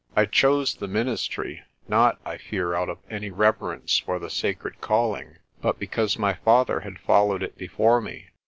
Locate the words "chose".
0.25-0.73